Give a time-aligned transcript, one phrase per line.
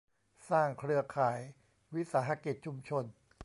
[0.49, 1.39] สร้างเครือข่าย
[1.95, 3.05] วิสาหกิจชุมชน